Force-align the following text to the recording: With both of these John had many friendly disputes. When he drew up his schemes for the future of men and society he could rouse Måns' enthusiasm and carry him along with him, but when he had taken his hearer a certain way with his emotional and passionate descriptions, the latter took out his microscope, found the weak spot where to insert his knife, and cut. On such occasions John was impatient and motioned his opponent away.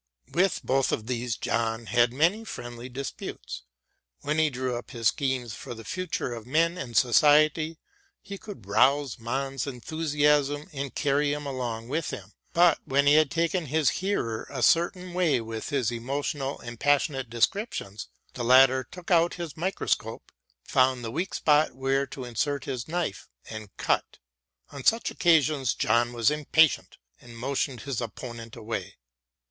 With 0.33 0.61
both 0.63 0.91
of 0.91 1.05
these 1.05 1.37
John 1.37 1.85
had 1.85 2.11
many 2.11 2.43
friendly 2.43 2.89
disputes. 2.89 3.61
When 4.21 4.39
he 4.39 4.49
drew 4.49 4.75
up 4.75 4.89
his 4.89 5.09
schemes 5.09 5.53
for 5.53 5.75
the 5.75 5.83
future 5.83 6.33
of 6.33 6.47
men 6.47 6.75
and 6.75 6.97
society 6.97 7.77
he 8.19 8.39
could 8.39 8.65
rouse 8.65 9.17
Måns' 9.19 9.67
enthusiasm 9.67 10.67
and 10.73 10.95
carry 10.95 11.31
him 11.33 11.45
along 11.45 11.87
with 11.87 12.09
him, 12.09 12.33
but 12.51 12.79
when 12.85 13.05
he 13.05 13.13
had 13.13 13.29
taken 13.29 13.67
his 13.67 13.91
hearer 14.01 14.47
a 14.49 14.63
certain 14.63 15.13
way 15.13 15.39
with 15.39 15.69
his 15.69 15.91
emotional 15.91 16.59
and 16.61 16.79
passionate 16.79 17.29
descriptions, 17.29 18.07
the 18.33 18.43
latter 18.43 18.83
took 18.83 19.11
out 19.11 19.35
his 19.35 19.55
microscope, 19.55 20.31
found 20.63 21.03
the 21.03 21.11
weak 21.11 21.35
spot 21.35 21.75
where 21.75 22.07
to 22.07 22.25
insert 22.25 22.63
his 22.65 22.87
knife, 22.87 23.29
and 23.51 23.77
cut. 23.77 24.17
On 24.71 24.83
such 24.83 25.11
occasions 25.11 25.75
John 25.75 26.11
was 26.11 26.31
impatient 26.31 26.97
and 27.21 27.37
motioned 27.37 27.81
his 27.81 28.01
opponent 28.01 28.55
away. 28.55 28.95